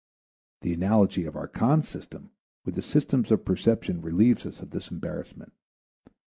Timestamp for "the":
0.61-0.73, 2.73-2.81